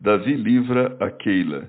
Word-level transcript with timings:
Davi 0.00 0.36
livra 0.36 0.96
a 1.00 1.10
Keila. 1.10 1.68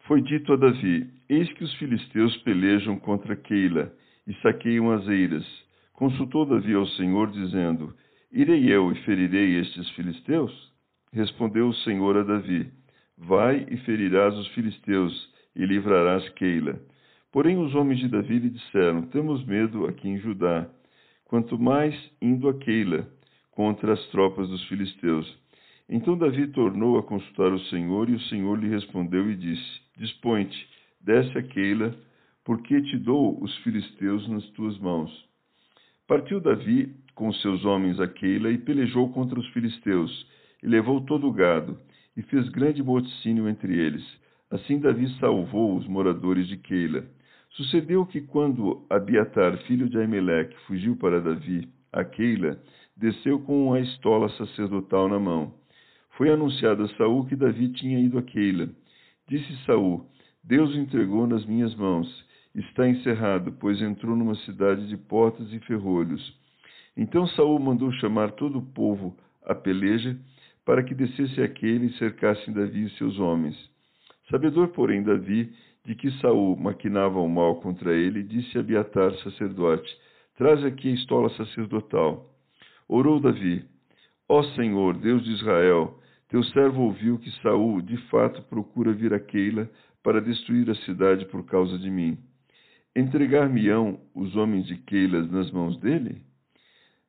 Foi 0.00 0.20
dito 0.20 0.52
a 0.52 0.56
Davi: 0.56 1.08
Eis 1.26 1.50
que 1.54 1.64
os 1.64 1.72
filisteus 1.76 2.36
pelejam 2.42 2.98
contra 2.98 3.34
Keila 3.34 3.90
e 4.26 4.34
saqueiam 4.42 4.92
as 4.92 5.08
eiras. 5.08 5.46
Consultou 5.94 6.44
Davi 6.44 6.74
ao 6.74 6.86
Senhor, 6.88 7.30
dizendo: 7.30 7.94
Irei 8.30 8.70
eu 8.70 8.92
e 8.92 8.94
ferirei 9.04 9.58
estes 9.58 9.88
filisteus? 9.90 10.52
Respondeu 11.14 11.68
o 11.68 11.74
Senhor 11.76 12.14
a 12.18 12.22
Davi: 12.22 12.70
Vai 13.16 13.66
e 13.70 13.78
ferirás 13.78 14.34
os 14.34 14.48
filisteus 14.48 15.32
e 15.56 15.64
livrarás 15.64 16.28
Keila. 16.30 16.78
Porém 17.32 17.56
os 17.56 17.74
homens 17.74 18.00
de 18.00 18.08
Davi 18.08 18.38
lhe 18.38 18.50
disseram: 18.50 19.06
Temos 19.06 19.42
medo 19.46 19.86
aqui 19.86 20.10
em 20.10 20.18
Judá, 20.18 20.68
quanto 21.24 21.58
mais 21.58 21.94
indo 22.20 22.50
a 22.50 22.54
Keila 22.54 23.08
contra 23.50 23.94
as 23.94 24.06
tropas 24.10 24.46
dos 24.46 24.62
filisteus. 24.68 25.41
Então 25.94 26.16
Davi 26.16 26.46
tornou 26.46 26.96
a 26.96 27.02
consultar 27.02 27.52
o 27.52 27.60
Senhor, 27.66 28.08
e 28.08 28.14
o 28.14 28.20
Senhor 28.22 28.58
lhe 28.58 28.66
respondeu 28.66 29.30
e 29.30 29.36
disse: 29.36 29.80
Dispõe-te, 29.98 30.66
desce 30.98 31.36
a 31.36 31.42
Keila, 31.42 31.94
porque 32.46 32.80
te 32.80 32.96
dou 32.96 33.38
os 33.42 33.54
filisteus 33.58 34.26
nas 34.26 34.42
tuas 34.52 34.78
mãos. 34.78 35.12
Partiu 36.08 36.40
Davi 36.40 36.96
com 37.14 37.30
seus 37.34 37.62
homens 37.66 38.00
a 38.00 38.08
Keila 38.08 38.50
e 38.50 38.56
pelejou 38.56 39.12
contra 39.12 39.38
os 39.38 39.46
filisteus, 39.48 40.26
e 40.62 40.66
levou 40.66 41.02
todo 41.02 41.28
o 41.28 41.32
gado, 41.32 41.78
e 42.16 42.22
fez 42.22 42.48
grande 42.48 42.82
morticínio 42.82 43.46
entre 43.46 43.78
eles. 43.78 44.02
Assim 44.50 44.80
Davi 44.80 45.10
salvou 45.20 45.76
os 45.76 45.86
moradores 45.86 46.48
de 46.48 46.56
Keila. 46.56 47.04
Sucedeu 47.50 48.06
que 48.06 48.22
quando 48.22 48.82
Abiatar, 48.88 49.58
filho 49.64 49.90
de 49.90 49.98
Aimeleque, 49.98 50.56
fugiu 50.66 50.96
para 50.96 51.20
Davi 51.20 51.68
a 51.92 52.02
Keila, 52.02 52.58
desceu 52.96 53.40
com 53.40 53.74
a 53.74 53.80
estola 53.80 54.30
sacerdotal 54.30 55.06
na 55.06 55.18
mão. 55.18 55.60
Foi 56.16 56.30
anunciado 56.30 56.84
a 56.84 56.88
Saul 56.96 57.26
que 57.26 57.36
Davi 57.36 57.68
tinha 57.70 57.98
ido 57.98 58.18
a 58.18 58.22
Keila. 58.22 58.68
Disse 59.28 59.56
Saul: 59.64 60.06
Deus 60.44 60.74
o 60.74 60.78
entregou 60.78 61.26
nas 61.26 61.44
minhas 61.46 61.74
mãos. 61.74 62.08
Está 62.54 62.86
encerrado, 62.86 63.52
pois 63.52 63.80
entrou 63.80 64.14
numa 64.14 64.34
cidade 64.36 64.86
de 64.88 64.96
portas 64.96 65.50
e 65.52 65.58
ferrolhos. 65.60 66.38
Então 66.96 67.26
Saul 67.28 67.58
mandou 67.58 67.90
chamar 67.92 68.32
todo 68.32 68.58
o 68.58 68.66
povo 68.66 69.16
à 69.44 69.54
peleja, 69.54 70.18
para 70.64 70.82
que 70.82 70.94
descesse 70.94 71.40
a 71.40 71.48
Keila 71.48 71.86
e 71.86 71.92
cercassem 71.94 72.52
Davi 72.52 72.84
e 72.84 72.90
seus 72.98 73.18
homens. 73.18 73.56
Sabedor, 74.30 74.68
porém, 74.68 75.02
Davi 75.02 75.52
de 75.84 75.94
que 75.94 76.10
Saul 76.20 76.56
maquinava 76.56 77.18
o 77.18 77.28
mal 77.28 77.56
contra 77.56 77.92
ele, 77.94 78.22
disse 78.22 78.56
a 78.56 78.60
Abiatar, 78.60 79.12
sacerdote: 79.18 79.90
Traz 80.36 80.64
aqui 80.64 80.90
a 80.90 80.94
estola 80.94 81.30
sacerdotal. 81.30 82.30
Orou 82.88 83.18
Davi: 83.18 83.64
Ó 84.28 84.42
Senhor, 84.54 84.96
Deus 84.98 85.24
de 85.24 85.32
Israel, 85.32 85.98
teu 86.32 86.42
servo 86.44 86.84
ouviu 86.84 87.18
que 87.18 87.30
Saul 87.42 87.82
de 87.82 87.98
fato 88.08 88.40
procura 88.44 88.90
vir 88.94 89.12
a 89.12 89.20
Keila 89.20 89.68
para 90.02 90.18
destruir 90.18 90.68
a 90.70 90.74
cidade 90.76 91.26
por 91.26 91.44
causa 91.44 91.78
de 91.78 91.90
mim. 91.90 92.16
Entregar-me-ão 92.96 94.00
os 94.14 94.34
homens 94.34 94.66
de 94.66 94.78
Keila 94.78 95.22
nas 95.24 95.50
mãos 95.50 95.78
dele? 95.78 96.22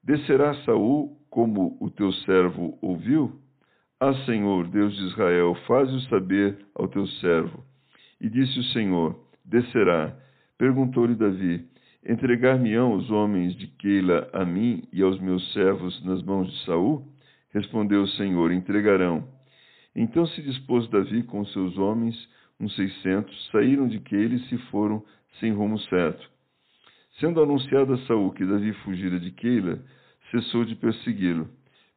Descerá 0.04 0.54
Saul 0.66 1.18
como 1.30 1.78
o 1.80 1.90
teu 1.90 2.12
servo 2.12 2.78
ouviu? 2.82 3.40
Ah, 3.98 4.14
Senhor, 4.26 4.68
Deus 4.68 4.94
de 4.94 5.06
Israel, 5.06 5.56
faze-o 5.68 6.02
saber 6.10 6.58
ao 6.76 6.90
teu 6.90 7.08
servo. 7.08 7.64
E 8.20 8.30
disse 8.30 8.60
o 8.60 8.64
Senhor: 8.74 9.18
Descerá. 9.46 10.14
Perguntou-lhe 10.58 11.16
Davi: 11.16 11.66
Entregar-me-ão 12.06 12.94
os 12.94 13.10
homens 13.10 13.56
de 13.56 13.68
Keila 13.68 14.30
a 14.34 14.44
mim 14.44 14.84
e 14.92 15.02
aos 15.02 15.18
meus 15.22 15.54
servos 15.54 16.04
nas 16.04 16.22
mãos 16.24 16.52
de 16.52 16.66
Saul? 16.66 17.13
Respondeu 17.54 18.04
o 18.04 18.08
Senhor: 18.08 18.52
Entregarão. 18.52 19.28
Então 19.96 20.26
se 20.26 20.42
dispôs 20.42 20.90
Davi 20.90 21.24
com 21.24 21.46
seus 21.46 21.78
homens, 21.78 22.16
uns 22.60 22.76
seiscentos, 22.76 23.50
saíram 23.52 23.88
de 23.88 24.00
Keila 24.00 24.36
e 24.36 24.48
se 24.48 24.58
foram 24.70 25.04
sem 25.40 25.52
rumo 25.52 25.80
certo. 25.82 26.30
Sendo 27.20 27.42
anunciado 27.42 27.94
a 27.94 27.98
Saul 28.06 28.32
que 28.32 28.46
Davi 28.46 28.74
fugira 28.84 29.20
de 29.20 29.32
Keila, 29.32 29.80
cessou 30.32 30.66
de 30.66 30.76
persegui-lo. 30.76 31.48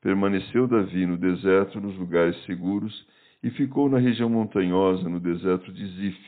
Permaneceu 0.03 0.69
Davi 0.69 1.07
no 1.07 1.17
deserto, 1.17 1.81
nos 1.81 1.97
lugares 1.97 2.37
seguros, 2.45 3.07
e 3.43 3.51
ficou 3.51 3.89
na 3.89 3.99
região 3.99 4.29
montanhosa, 4.29 5.09
no 5.09 5.19
deserto 5.19 5.73
de 5.73 5.87
Zif. 5.87 6.19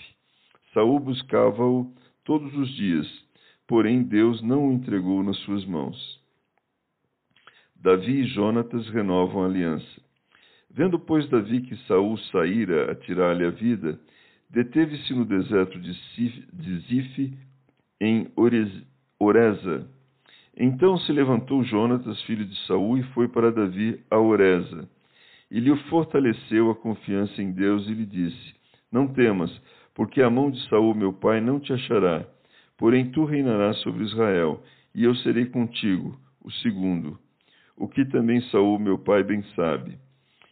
Saul 0.73 1.01
buscava-o 1.01 1.93
todos 2.25 2.55
os 2.55 2.69
dias, 2.77 3.07
porém 3.67 4.03
Deus 4.03 4.41
não 4.43 4.69
o 4.69 4.73
entregou 4.73 5.23
nas 5.23 5.37
suas 5.39 5.65
mãos. 5.67 6.18
Davi 7.81 8.23
e 8.23 8.25
Jonatas 8.25 8.89
renovam 8.89 9.45
a 9.45 9.47
aliança. 9.47 10.03
Vendo, 10.69 10.99
pois, 10.99 11.29
Davi 11.29 11.61
que 11.61 11.77
Saul 11.87 12.19
saíra 12.33 12.91
a 12.91 12.95
tirar-lhe 12.97 13.45
a 13.45 13.51
vida, 13.51 13.99
deteve-se 14.51 15.15
no 15.15 15.25
deserto 15.25 15.79
de, 15.79 15.93
Zif, 16.81 17.39
em 18.01 18.27
Oreza. 19.21 19.89
Então 20.57 20.99
se 20.99 21.13
levantou 21.13 21.63
Jonatas, 21.63 22.21
filho 22.23 22.45
de 22.45 22.57
Saul, 22.67 22.99
e 22.99 23.03
foi 23.15 23.29
para 23.29 23.53
Davi 23.53 24.05
a 24.11 24.19
Oreza. 24.19 24.89
E 25.49 25.61
lhe 25.61 25.75
fortaleceu 25.85 26.71
a 26.71 26.75
confiança 26.75 27.41
em 27.41 27.53
Deus 27.53 27.87
e 27.87 27.95
lhe 27.95 28.05
disse: 28.05 28.55
Não 28.91 29.07
temas, 29.07 29.51
porque 29.95 30.21
a 30.21 30.29
mão 30.29 30.51
de 30.51 30.61
Saul, 30.69 30.97
meu 30.97 31.13
pai, 31.13 31.41
não 31.41 31.61
te 31.61 31.73
achará. 31.73 32.27
Porém 32.77 33.13
tu 33.13 33.25
reinarás 33.25 33.79
sobre 33.79 34.03
Israel, 34.03 34.61
e 34.93 35.05
eu 35.05 35.15
serei 35.17 35.47
contigo, 35.47 36.19
o 36.45 36.51
segundo 36.51 37.19
o 37.79 37.89
que 37.89 38.05
também 38.05 38.41
Saul, 38.51 38.79
meu 38.79 38.99
pai, 38.99 39.23
bem 39.23 39.43
sabe. 39.55 39.97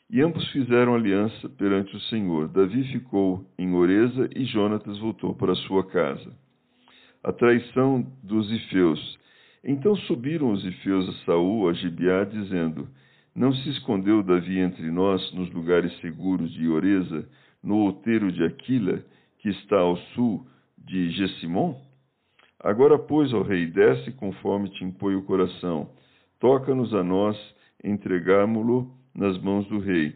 E 0.09 0.22
ambos 0.22 0.47
fizeram 0.53 0.94
aliança 0.94 1.48
perante 1.48 1.97
o 1.97 2.00
Senhor. 2.03 2.47
Davi 2.48 2.84
ficou 2.92 3.44
em 3.59 3.75
Oreza 3.75 4.31
e 4.37 4.44
Jonatas 4.44 4.97
voltou 4.98 5.34
para 5.34 5.54
sua 5.56 5.84
casa. 5.84 6.32
A 7.25 7.32
traição 7.32 8.06
dos 8.22 8.48
Ifeus. 8.53 9.19
Então 9.65 9.97
subiram 9.97 10.53
os 10.53 10.65
Ifeus 10.65 11.09
a 11.09 11.25
Saul, 11.25 11.69
a 11.69 11.72
Gibeá, 11.72 12.22
dizendo: 12.22 12.88
Não 13.34 13.53
se 13.53 13.69
escondeu 13.70 14.22
Davi 14.22 14.60
entre 14.60 14.88
nós 14.92 15.32
nos 15.32 15.50
lugares 15.53 15.92
seguros 15.98 16.53
de 16.53 16.69
Oreza, 16.69 17.28
no 17.60 17.78
outeiro 17.78 18.31
de 18.31 18.44
Aquila, 18.44 19.03
que 19.41 19.48
está 19.48 19.81
ao 19.81 19.97
sul 20.15 20.47
de 20.78 21.10
Gessimon? 21.10 21.75
Agora, 22.60 22.97
pois, 22.97 23.32
ó 23.32 23.42
rei, 23.42 23.66
desce 23.66 24.12
conforme 24.12 24.69
te 24.70 24.84
impõe 24.84 25.16
o 25.16 25.25
coração 25.25 25.91
toca-nos 26.38 26.92
a 26.94 27.02
nós 27.02 27.36
entregámo-lo 27.82 28.91
nas 29.14 29.41
mãos 29.41 29.66
do 29.69 29.78
rei. 29.78 30.14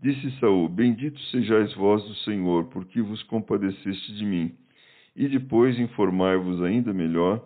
Disse 0.00 0.30
Saul: 0.38 0.68
Bendito 0.68 1.18
sejais 1.30 1.72
vós 1.74 2.02
do 2.04 2.14
Senhor, 2.16 2.64
porque 2.66 3.00
vos 3.00 3.22
compadeceste 3.24 4.14
de 4.14 4.24
mim. 4.24 4.52
E 5.16 5.28
depois 5.28 5.78
informai-vos 5.78 6.62
ainda 6.62 6.92
melhor, 6.92 7.42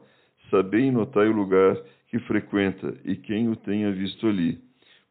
sabei 0.50 0.86
e 0.86 0.90
notai 0.90 1.28
o 1.28 1.32
lugar 1.32 1.76
que 2.08 2.18
frequenta 2.20 2.96
e 3.04 3.14
quem 3.14 3.48
o 3.48 3.56
tenha 3.56 3.92
visto 3.92 4.26
ali, 4.26 4.58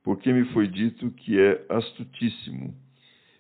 porque 0.04 0.34
me 0.34 0.46
foi 0.46 0.68
dito 0.68 1.12
que 1.12 1.40
é 1.40 1.66
astutíssimo. 1.70 2.74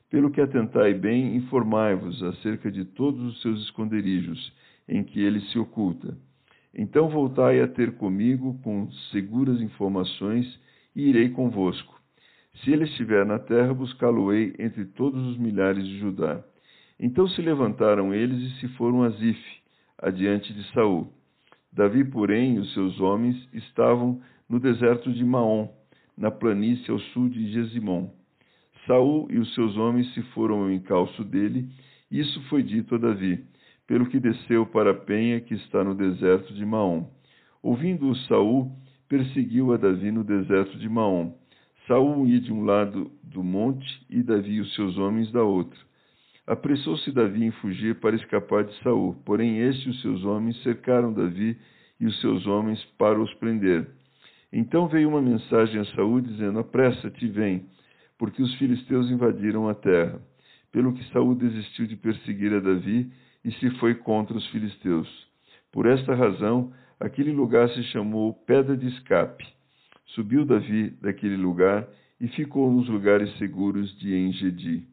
Pelo 0.09 0.31
que 0.31 0.39
atentai 0.39 0.93
bem, 0.93 1.35
informai-vos 1.35 2.21
acerca 2.23 2.71
de 2.71 2.85
todos 2.85 3.19
os 3.21 3.41
seus 3.41 3.61
esconderijos, 3.63 4.53
em 4.87 5.03
que 5.03 5.19
ele 5.19 5.41
se 5.41 5.59
oculta 5.59 6.15
então 6.77 7.09
voltai 7.09 7.59
a 7.59 7.67
ter 7.67 7.95
comigo 7.95 8.59
com 8.61 8.89
seguras 9.11 9.59
informações 9.59 10.45
e 10.95 11.09
irei 11.09 11.29
convosco. 11.29 11.99
Se 12.57 12.71
ele 12.71 12.83
estiver 12.83 13.25
na 13.25 13.39
terra, 13.39 13.73
buscá-lo-ei 13.73 14.53
entre 14.59 14.85
todos 14.85 15.19
os 15.25 15.37
milhares 15.39 15.83
de 15.83 15.97
Judá. 15.97 16.43
Então 16.99 17.27
se 17.29 17.41
levantaram 17.41 18.13
eles 18.13 18.39
e 18.43 18.59
se 18.59 18.67
foram 18.75 19.01
a 19.01 19.09
Zif, 19.09 19.39
adiante 19.97 20.53
de 20.53 20.63
Saul. 20.71 21.11
Davi, 21.73 22.03
porém, 22.05 22.55
e 22.55 22.59
os 22.59 22.71
seus 22.73 22.99
homens 22.99 23.35
estavam 23.53 24.21
no 24.47 24.59
deserto 24.59 25.11
de 25.11 25.25
Maom, 25.25 25.69
na 26.15 26.29
planície 26.29 26.91
ao 26.91 26.99
sul 26.99 27.27
de 27.27 27.51
Gesimon. 27.51 28.09
Saul 28.85 29.27
e 29.31 29.39
os 29.39 29.53
seus 29.55 29.75
homens 29.77 30.13
se 30.13 30.21
foram 30.33 30.61
ao 30.61 30.71
encalço 30.71 31.23
dele, 31.23 31.69
isso 32.09 32.39
foi 32.49 32.61
dito 32.61 32.95
a 32.95 32.97
Davi 32.99 33.43
pelo 33.87 34.07
que 34.07 34.19
desceu 34.19 34.65
para 34.65 34.91
a 34.91 34.93
penha 34.93 35.39
que 35.39 35.53
está 35.53 35.83
no 35.83 35.95
deserto 35.95 36.53
de 36.53 36.65
Maom. 36.65 37.05
Ouvindo-o 37.63 38.15
Saul, 38.27 38.71
perseguiu 39.07 39.73
a 39.73 39.77
Davi 39.77 40.11
no 40.11 40.23
deserto 40.23 40.77
de 40.77 40.89
Maom. 40.89 41.33
Saul 41.87 42.27
ia 42.27 42.41
de 42.41 42.51
um 42.51 42.65
lado 42.65 43.09
do 43.23 43.41
monte 43.41 43.87
e 44.09 44.21
Davi 44.21 44.55
e 44.55 44.59
os 44.59 44.75
seus 44.75 44.97
homens 44.97 45.31
da 45.31 45.41
outra. 45.41 45.79
Apressou-se 46.45 47.11
Davi 47.11 47.45
em 47.45 47.51
fugir 47.51 47.95
para 47.99 48.15
escapar 48.15 48.65
de 48.65 48.77
Saul, 48.83 49.15
porém 49.25 49.59
este 49.59 49.87
e 49.87 49.91
os 49.91 50.01
seus 50.01 50.23
homens 50.25 50.61
cercaram 50.63 51.13
Davi 51.13 51.57
e 51.99 52.05
os 52.05 52.19
seus 52.19 52.45
homens 52.45 52.83
para 52.97 53.19
os 53.19 53.33
prender. 53.35 53.87
Então 54.51 54.87
veio 54.87 55.09
uma 55.09 55.21
mensagem 55.21 55.79
a 55.79 55.85
Saul 55.85 56.21
dizendo: 56.21 56.59
Apressa-te, 56.59 57.27
vem, 57.27 57.65
porque 58.17 58.41
os 58.41 58.53
filisteus 58.55 59.09
invadiram 59.09 59.67
a 59.67 59.73
terra. 59.73 60.21
Pelo 60.71 60.93
que 60.93 61.03
Saul 61.11 61.35
desistiu 61.35 61.87
de 61.87 61.95
perseguir 61.95 62.53
a 62.53 62.59
Davi 62.59 63.11
e 63.47 63.51
se 63.53 63.69
foi 63.79 63.95
contra 63.95 64.37
os 64.37 64.45
filisteus. 64.47 65.07
Por 65.71 65.85
esta 65.85 66.13
razão, 66.13 66.73
aquele 66.99 67.31
lugar 67.31 67.69
se 67.69 67.81
chamou 67.85 68.33
Pedra 68.33 68.75
de 68.75 68.87
Escape. 68.89 69.47
Subiu 70.07 70.45
Davi 70.45 70.89
daquele 71.01 71.37
lugar 71.37 71.87
e 72.19 72.27
ficou 72.27 72.69
nos 72.69 72.89
lugares 72.89 73.35
seguros 73.37 73.97
de 73.99 74.13
Engedi. 74.13 74.87